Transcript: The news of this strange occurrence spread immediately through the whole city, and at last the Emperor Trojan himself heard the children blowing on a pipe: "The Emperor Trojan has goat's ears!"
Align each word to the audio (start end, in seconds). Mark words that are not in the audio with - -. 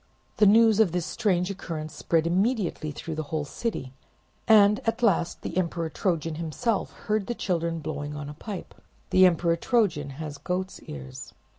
The 0.37 0.47
news 0.47 0.79
of 0.79 0.93
this 0.93 1.05
strange 1.05 1.51
occurrence 1.51 1.93
spread 1.93 2.25
immediately 2.25 2.89
through 2.89 3.13
the 3.13 3.21
whole 3.29 3.45
city, 3.45 3.93
and 4.47 4.79
at 4.87 5.03
last 5.03 5.43
the 5.43 5.55
Emperor 5.55 5.89
Trojan 5.91 6.37
himself 6.41 6.91
heard 7.05 7.27
the 7.27 7.35
children 7.35 7.77
blowing 7.77 8.15
on 8.15 8.27
a 8.27 8.33
pipe: 8.33 8.73
"The 9.11 9.27
Emperor 9.27 9.57
Trojan 9.57 10.09
has 10.17 10.39
goat's 10.39 10.81
ears!" 10.87 11.35